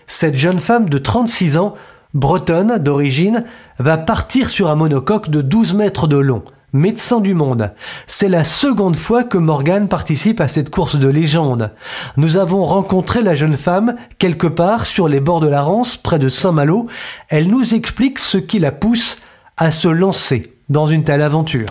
Cette 0.07 0.37
jeune 0.37 0.61
femme 0.61 0.89
de 0.89 0.99
36 0.99 1.57
ans, 1.57 1.75
bretonne 2.15 2.79
d'origine, 2.79 3.43
va 3.81 3.99
partir 3.99 4.51
sur 4.51 4.71
un 4.71 4.77
monocoque 4.77 5.29
de 5.29 5.41
12 5.41 5.75
mètres 5.75 6.07
de 6.07 6.17
long 6.17 6.45
médecin 6.73 7.21
du 7.21 7.35
monde. 7.35 7.73
C'est 8.07 8.29
la 8.29 8.45
seconde 8.45 8.97
fois 8.97 9.25
que 9.25 9.39
Morgane 9.39 9.89
participe 9.89 10.41
à 10.41 10.49
cette 10.49 10.71
course 10.71 10.97
de 10.97 11.09
légende. 11.09 11.73
Nous 12.17 12.37
avons 12.37 12.65
rencontré 12.65 13.23
la 13.23 13.35
jeune 13.35 13.57
femme 13.57 13.97
quelque 14.19 14.47
part 14.47 14.87
sur 14.87 15.09
les 15.09 15.21
bords 15.21 15.41
de 15.41 15.49
la 15.49 15.63
Rance, 15.63 15.97
près 15.97 16.19
de 16.19 16.29
Saint-Malo. 16.29 16.89
Elle 17.29 17.49
nous 17.49 17.75
explique 17.75 18.19
ce 18.19 18.39
qui 18.39 18.59
la 18.59 18.73
pousse 18.73 19.23
à 19.57 19.71
se 19.71 19.89
lancer 19.89 20.53
dans 20.69 20.87
une 20.87 21.05
telle 21.05 21.23
aventure. 21.23 21.69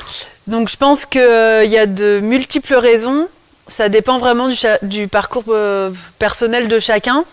Donc 0.48 0.70
je 0.70 0.78
pense 0.78 1.06
qu'il 1.06 1.22
euh, 1.22 1.66
y 1.66 1.78
a 1.78 1.86
de 1.86 2.20
multiples 2.20 2.76
raisons. 2.76 3.28
Ça 3.68 3.90
dépend 3.90 4.20
vraiment 4.20 4.48
du, 4.84 5.08
parcours 5.08 5.46
euh, 5.50 5.90
personnel 6.20 6.68
de 6.68 6.80
chacun. 6.80 7.26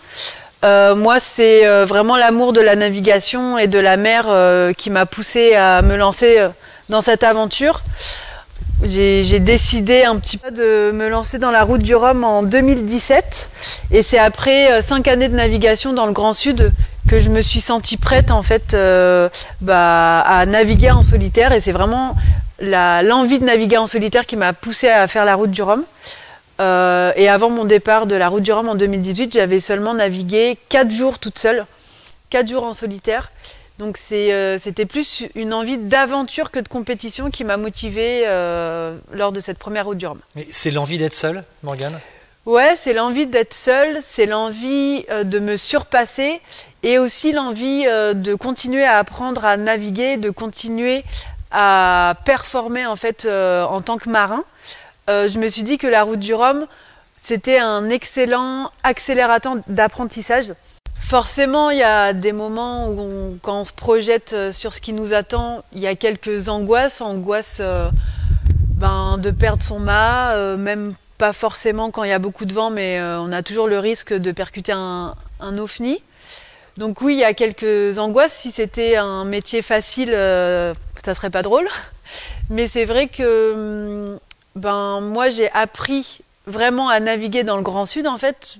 Euh, 0.63 0.95
moi, 0.95 1.19
c'est 1.19 1.67
vraiment 1.83 2.15
l'amour 2.15 2.53
de 2.53 2.61
la 2.61 2.75
navigation 2.75 3.57
et 3.57 3.67
de 3.67 3.77
la 3.77 3.97
mer 3.97 4.27
qui 4.77 4.89
m'a 4.89 5.05
poussé 5.05 5.53
à 5.55 5.81
me 5.81 5.95
lancer 5.95 6.47
dans 6.93 7.01
cette 7.01 7.23
aventure. 7.23 7.81
J'ai 8.83 9.39
décidé 9.39 10.03
un 10.03 10.17
petit 10.17 10.37
peu 10.37 10.51
de 10.51 10.91
me 10.93 11.09
lancer 11.09 11.39
dans 11.39 11.49
la 11.49 11.63
route 11.63 11.81
du 11.81 11.95
Rhum 11.95 12.23
en 12.23 12.43
2017 12.43 13.49
et 13.89 14.03
c'est 14.03 14.19
après 14.19 14.71
euh, 14.71 14.81
cinq 14.83 15.07
années 15.07 15.27
de 15.27 15.35
navigation 15.35 15.93
dans 15.93 16.05
le 16.05 16.11
Grand 16.11 16.33
Sud 16.33 16.71
que 17.09 17.19
je 17.19 17.31
me 17.31 17.41
suis 17.41 17.61
sentie 17.61 17.97
prête 17.97 18.29
en 18.29 18.43
fait 18.43 18.75
euh, 18.75 19.27
bah, 19.59 20.19
à 20.19 20.45
naviguer 20.45 20.91
en 20.91 21.01
solitaire 21.01 21.51
et 21.51 21.61
c'est 21.61 21.71
vraiment 21.71 22.15
l'envie 22.59 23.39
de 23.39 23.45
naviguer 23.45 23.77
en 23.77 23.87
solitaire 23.87 24.27
qui 24.27 24.35
m'a 24.35 24.53
poussé 24.53 24.87
à 24.87 25.07
faire 25.07 25.25
la 25.25 25.33
route 25.33 25.49
du 25.49 25.63
Rhum. 25.63 25.83
Euh, 26.61 27.11
et 27.15 27.27
avant 27.27 27.49
mon 27.49 27.65
départ 27.65 28.05
de 28.05 28.13
la 28.13 28.27
route 28.27 28.43
du 28.43 28.51
Rhum 28.53 28.69
en 28.69 28.75
2018, 28.75 29.33
j'avais 29.33 29.59
seulement 29.59 29.95
navigué 29.95 30.59
quatre 30.69 30.91
jours 30.91 31.17
toute 31.17 31.39
seule, 31.39 31.65
quatre 32.29 32.47
jours 32.47 32.63
en 32.63 32.73
solitaire. 32.73 33.31
Donc 33.79 33.97
euh, 34.11 34.57
c'était 34.61 34.85
plus 34.85 35.23
une 35.35 35.53
envie 35.53 35.77
d'aventure 35.77 36.51
que 36.51 36.59
de 36.59 36.67
compétition 36.67 37.31
qui 37.31 37.43
m'a 37.43 37.57
motivée 37.57 38.23
euh, 38.25 38.97
lors 39.11 39.31
de 39.31 39.39
cette 39.39 39.57
première 39.57 39.85
route 39.85 39.97
du 39.97 40.05
Rhum. 40.05 40.19
C'est 40.49 40.71
l'envie 40.71 40.97
d'être 40.97 41.15
seule, 41.15 41.43
Morgane? 41.63 41.99
Ouais, 42.45 42.75
c'est 42.81 42.93
l'envie 42.93 43.25
d'être 43.25 43.53
seule, 43.53 43.99
c'est 44.01 44.25
l'envie 44.25 45.05
euh, 45.09 45.23
de 45.23 45.39
me 45.39 45.57
surpasser 45.57 46.39
et 46.83 46.99
aussi 46.99 47.31
l'envie 47.31 47.85
de 47.85 48.35
continuer 48.35 48.83
à 48.83 48.97
apprendre 48.97 49.45
à 49.45 49.55
naviguer, 49.55 50.17
de 50.17 50.29
continuer 50.29 51.05
à 51.49 52.15
performer 52.25 52.85
en 52.85 52.97
fait 52.97 53.25
en 53.25 53.79
tant 53.79 53.97
que 53.97 54.09
marin. 54.09 54.43
je 55.07 55.39
me 55.39 55.47
suis 55.47 55.63
dit 55.63 55.77
que 55.77 55.87
la 55.87 56.03
route 56.03 56.19
du 56.19 56.33
Rhum, 56.33 56.67
c'était 57.15 57.57
un 57.57 57.89
excellent 57.89 58.69
accélérateur 58.83 59.55
d'apprentissage 59.67 60.53
Forcément, 61.05 61.69
il 61.69 61.77
y 61.77 61.83
a 61.83 62.13
des 62.13 62.31
moments 62.31 62.89
où, 62.89 63.37
quand 63.41 63.59
on 63.59 63.63
se 63.65 63.73
projette 63.73 64.33
euh, 64.33 64.53
sur 64.53 64.73
ce 64.73 64.79
qui 64.79 64.93
nous 64.93 65.13
attend, 65.13 65.63
il 65.73 65.79
y 65.79 65.87
a 65.87 65.95
quelques 65.95 66.47
angoisses, 66.49 67.01
angoisses 67.01 67.57
euh, 67.59 67.89
ben, 68.77 69.17
de 69.17 69.29
perdre 69.29 69.61
son 69.61 69.79
mât, 69.79 70.31
euh, 70.31 70.57
même 70.57 70.95
pas 71.17 71.33
forcément 71.33 71.91
quand 71.91 72.03
il 72.03 72.09
y 72.09 72.13
a 72.13 72.19
beaucoup 72.19 72.45
de 72.45 72.53
vent, 72.53 72.69
mais 72.69 72.99
on 73.01 73.31
a 73.31 73.43
toujours 73.43 73.67
le 73.67 73.79
risque 73.79 74.13
de 74.13 74.31
percuter 74.31 74.71
un, 74.71 75.15
un 75.39 75.57
ovni. 75.57 76.01
Donc 76.77 77.01
oui, 77.01 77.13
il 77.13 77.19
y 77.19 77.23
a 77.23 77.33
quelques 77.33 77.99
angoisses. 77.99 78.33
Si 78.33 78.51
c'était 78.51 78.95
un 78.95 79.23
métier 79.23 79.61
facile, 79.61 80.11
ça 80.11 81.13
serait 81.13 81.29
pas 81.29 81.43
drôle. 81.43 81.67
Mais 82.49 82.67
c'est 82.67 82.85
vrai 82.85 83.07
que 83.07 83.53
hum, 83.53 84.19
ben 84.55 84.99
moi 85.01 85.29
j'ai 85.29 85.51
appris 85.51 86.21
vraiment 86.47 86.89
à 86.89 86.99
naviguer 86.99 87.43
dans 87.43 87.57
le 87.57 87.63
Grand 87.63 87.85
Sud 87.85 88.07
en 88.07 88.17
fait 88.17 88.57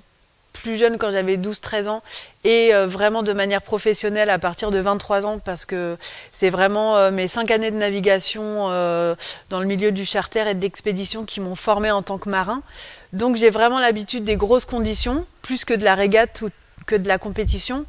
plus 0.53 0.77
jeune 0.77 0.97
quand 0.97 1.11
j'avais 1.11 1.35
12-13 1.35 1.89
ans 1.89 2.03
et 2.43 2.73
euh, 2.73 2.87
vraiment 2.87 3.23
de 3.23 3.33
manière 3.33 3.61
professionnelle 3.61 4.29
à 4.29 4.39
partir 4.39 4.71
de 4.71 4.79
23 4.79 5.25
ans 5.25 5.39
parce 5.39 5.65
que 5.65 5.97
c'est 6.31 6.49
vraiment 6.49 6.95
euh, 6.95 7.11
mes 7.11 7.27
5 7.27 7.51
années 7.51 7.71
de 7.71 7.75
navigation 7.75 8.69
euh, 8.69 9.15
dans 9.49 9.59
le 9.59 9.65
milieu 9.65 9.91
du 9.91 10.05
charter 10.05 10.47
et 10.47 10.53
de 10.53 10.61
l'expédition 10.61 11.25
qui 11.25 11.41
m'ont 11.41 11.55
formé 11.55 11.91
en 11.91 12.01
tant 12.01 12.17
que 12.17 12.29
marin. 12.29 12.61
Donc 13.11 13.35
j'ai 13.35 13.49
vraiment 13.49 13.79
l'habitude 13.79 14.23
des 14.23 14.37
grosses 14.37 14.65
conditions, 14.65 15.25
plus 15.41 15.65
que 15.65 15.73
de 15.73 15.83
la 15.83 15.95
régate 15.95 16.41
ou 16.41 16.49
que 16.85 16.95
de 16.95 17.07
la 17.07 17.17
compétition. 17.17 17.85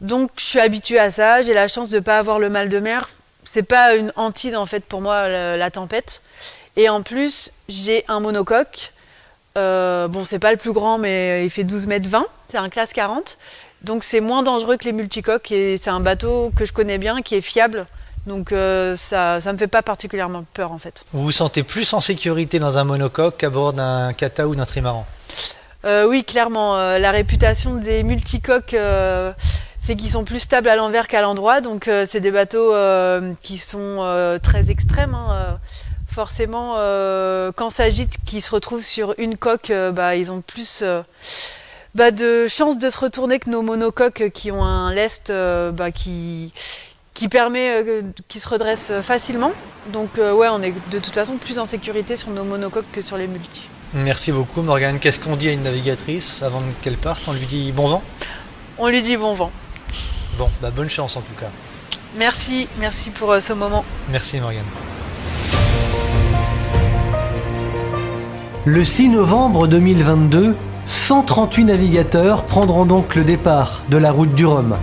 Donc 0.00 0.30
je 0.36 0.44
suis 0.44 0.60
habituée 0.60 0.98
à 0.98 1.10
ça, 1.10 1.42
j'ai 1.42 1.54
la 1.54 1.68
chance 1.68 1.90
de 1.90 1.96
ne 1.96 2.00
pas 2.00 2.18
avoir 2.18 2.38
le 2.38 2.48
mal 2.48 2.68
de 2.68 2.78
mer. 2.78 3.10
C'est 3.44 3.62
pas 3.62 3.94
une 3.94 4.12
hantise 4.16 4.54
en 4.54 4.66
fait 4.66 4.84
pour 4.84 5.00
moi 5.00 5.28
la 5.28 5.70
tempête. 5.70 6.22
Et 6.76 6.88
en 6.88 7.02
plus, 7.02 7.52
j'ai 7.68 8.04
un 8.08 8.20
monocoque 8.20 8.92
Euh, 9.58 10.08
bon, 10.08 10.24
c'est 10.24 10.38
pas 10.38 10.52
le 10.52 10.56
plus 10.56 10.72
grand, 10.72 10.98
mais 10.98 11.44
il 11.44 11.50
fait 11.50 11.64
12 11.64 11.86
mètres 11.86 12.08
20. 12.08 12.26
C'est 12.50 12.58
un 12.58 12.68
classe 12.68 12.92
40. 12.92 13.38
Donc 13.82 14.04
c'est 14.04 14.20
moins 14.20 14.42
dangereux 14.42 14.76
que 14.76 14.84
les 14.84 14.92
multicoques 14.92 15.50
et 15.52 15.76
c'est 15.76 15.90
un 15.90 16.00
bateau 16.00 16.52
que 16.56 16.66
je 16.66 16.72
connais 16.72 16.98
bien, 16.98 17.22
qui 17.22 17.34
est 17.34 17.40
fiable. 17.40 17.86
Donc 18.26 18.52
euh, 18.52 18.96
ça, 18.96 19.40
ça 19.40 19.52
me 19.52 19.58
fait 19.58 19.66
pas 19.66 19.82
particulièrement 19.82 20.44
peur 20.52 20.72
en 20.72 20.78
fait. 20.78 21.02
Vous 21.12 21.22
vous 21.22 21.30
sentez 21.30 21.62
plus 21.62 21.92
en 21.94 22.00
sécurité 22.00 22.58
dans 22.58 22.78
un 22.78 22.84
monocoque 22.84 23.38
qu'à 23.38 23.48
bord 23.48 23.72
d'un 23.72 24.12
kata 24.12 24.46
ou 24.46 24.54
d'un 24.54 24.66
trimaran? 24.66 25.06
Euh, 25.86 26.06
Oui, 26.06 26.24
clairement. 26.24 26.76
Euh, 26.76 26.98
la 26.98 27.10
réputation 27.10 27.76
des 27.76 28.02
multicoques, 28.02 28.76
c'est 29.90 29.96
qu'ils 29.96 30.10
sont 30.10 30.22
plus 30.22 30.38
stables 30.38 30.68
à 30.68 30.76
l'envers 30.76 31.08
qu'à 31.08 31.20
l'endroit. 31.20 31.60
Donc 31.60 31.88
euh, 31.88 32.06
c'est 32.08 32.20
des 32.20 32.30
bateaux 32.30 32.72
euh, 32.72 33.32
qui 33.42 33.58
sont 33.58 33.98
euh, 33.98 34.38
très 34.38 34.70
extrêmes. 34.70 35.14
hein. 35.14 35.58
Forcément, 36.06 36.74
quand 37.56 37.70
s'agit 37.70 38.08
qu'ils 38.26 38.42
se 38.42 38.50
retrouvent 38.50 38.84
sur 38.84 39.14
une 39.18 39.36
coque, 39.36 39.72
bah, 39.92 40.16
ils 40.16 40.30
ont 40.32 40.40
plus 40.40 40.82
bah, 41.94 42.10
de 42.10 42.48
chances 42.48 42.78
de 42.78 42.90
se 42.90 42.98
retourner 42.98 43.38
que 43.38 43.48
nos 43.48 43.62
monocoques 43.62 44.30
qui 44.34 44.50
ont 44.50 44.64
un 44.64 44.92
lest 44.92 45.32
bah, 45.72 45.92
qui, 45.92 46.52
qui 47.14 47.28
permet 47.28 47.84
qu'ils 48.28 48.40
se 48.40 48.48
redressent 48.48 48.92
facilement. 49.02 49.52
Donc 49.92 50.10
ouais, 50.16 50.48
on 50.50 50.62
est 50.62 50.74
de 50.90 50.98
toute 50.98 51.14
façon 51.14 51.36
plus 51.36 51.60
en 51.60 51.66
sécurité 51.66 52.16
sur 52.16 52.30
nos 52.30 52.44
monocoques 52.44 52.90
que 52.92 53.02
sur 53.02 53.16
les 53.16 53.28
multis. 53.28 53.68
Merci 53.94 54.32
beaucoup 54.32 54.62
Morgane. 54.62 54.98
Qu'est-ce 54.98 55.20
qu'on 55.20 55.36
dit 55.36 55.48
à 55.48 55.52
une 55.52 55.62
navigatrice 55.62 56.42
avant 56.42 56.62
qu'elle 56.82 56.96
parte? 56.96 57.22
On 57.28 57.32
lui 57.32 57.46
dit 57.46 57.70
bon 57.70 57.86
vent? 57.86 58.02
On 58.78 58.88
lui 58.88 59.02
dit 59.02 59.16
bon 59.16 59.32
vent. 59.32 59.52
Bon, 60.40 60.48
bah 60.62 60.70
bonne 60.74 60.88
chance 60.88 61.18
en 61.18 61.20
tout 61.20 61.34
cas. 61.38 61.50
Merci, 62.16 62.66
merci 62.78 63.10
pour 63.10 63.30
euh, 63.30 63.40
ce 63.40 63.52
moment. 63.52 63.84
Merci 64.10 64.40
Morgane. 64.40 64.64
Le 68.64 68.82
6 68.82 69.10
novembre 69.10 69.66
2022, 69.66 70.56
138 70.86 71.64
navigateurs 71.64 72.44
prendront 72.44 72.86
donc 72.86 73.16
le 73.16 73.24
départ 73.24 73.82
de 73.90 73.98
la 73.98 74.12
route 74.12 74.34
du 74.34 74.46
Rhum. 74.46 74.78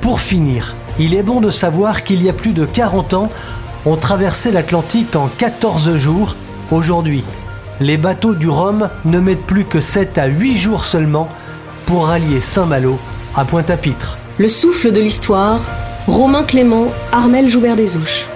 Pour 0.00 0.20
finir, 0.20 0.76
il 1.00 1.14
est 1.14 1.24
bon 1.24 1.40
de 1.40 1.50
savoir 1.50 2.04
qu'il 2.04 2.22
y 2.22 2.28
a 2.28 2.32
plus 2.32 2.52
de 2.52 2.64
40 2.64 3.14
ans, 3.14 3.30
on 3.86 3.96
traversait 3.96 4.52
l'Atlantique 4.52 5.16
en 5.16 5.26
14 5.26 5.96
jours. 5.96 6.36
Aujourd'hui, 6.70 7.24
les 7.80 7.96
bateaux 7.96 8.36
du 8.36 8.48
Rhum 8.48 8.88
ne 9.04 9.18
mettent 9.18 9.44
plus 9.44 9.64
que 9.64 9.80
7 9.80 10.18
à 10.18 10.26
8 10.26 10.56
jours 10.56 10.84
seulement 10.84 11.28
pour 11.84 12.06
rallier 12.06 12.40
Saint-Malo 12.40 12.96
à 13.34 13.44
Pointe-à-Pitre. 13.44 14.18
Le 14.36 14.48
souffle 14.48 14.90
de 14.90 14.98
l'histoire, 15.00 15.60
Romain 16.08 16.42
Clément, 16.42 16.88
Armel 17.12 17.48
Joubert 17.48 17.76
des 17.76 17.96
Ouches. 17.96 18.26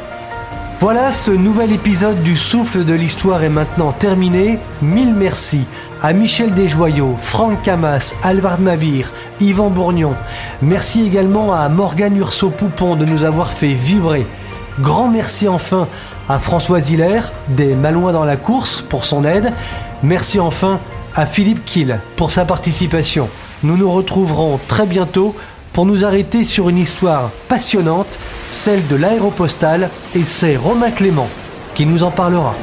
Voilà, 0.78 1.11
ce 1.11 1.33
nouvel 1.33 1.73
épisode 1.73 2.23
du 2.23 2.37
Souffle 2.37 2.85
de 2.85 2.95
l'Histoire 2.95 3.43
est 3.43 3.49
maintenant 3.49 3.90
terminé. 3.90 4.61
Mille 4.81 5.12
merci 5.12 5.64
à 6.00 6.12
Michel 6.12 6.55
Desjoyaux, 6.55 7.17
Franck 7.21 7.62
Camas, 7.62 8.14
Alvard 8.23 8.61
Mabir, 8.61 9.12
Yvan 9.40 9.71
Bourgnon. 9.71 10.14
Merci 10.62 11.05
également 11.05 11.52
à 11.52 11.69
Morgane 11.69 12.17
Urso-Poupon 12.17 12.95
de 12.95 13.05
nous 13.05 13.25
avoir 13.25 13.50
fait 13.50 13.75
vibrer. 13.75 14.25
Grand 14.78 15.09
merci 15.09 15.49
enfin 15.49 15.88
à 16.28 16.38
François 16.38 16.78
Hiller 16.78 17.23
des 17.49 17.75
Malouins 17.75 18.12
dans 18.12 18.25
la 18.25 18.37
course 18.37 18.83
pour 18.83 19.05
son 19.05 19.25
aide. 19.25 19.52
Merci 20.05 20.38
enfin 20.38 20.78
à 21.17 21.26
Philippe 21.26 21.64
Kiel 21.64 21.99
pour 22.14 22.31
sa 22.31 22.45
participation. 22.45 23.28
Nous 23.64 23.76
nous 23.76 23.90
retrouverons 23.90 24.61
très 24.69 24.87
bientôt 24.87 25.35
pour 25.79 25.87
nous 25.87 26.05
arrêter 26.05 26.43
sur 26.43 26.69
une 26.69 26.79
histoire 26.79 27.31
passionnante, 27.47 28.19
celle 28.49 28.85
de 28.89 28.97
l'aéropostale, 28.97 29.91
et 30.13 30.25
c'est 30.25 30.57
Romain 30.57 30.91
Clément 30.91 31.29
qui 31.77 31.87
nous 31.87 32.03
en 32.03 32.11
parlera. 32.11 32.57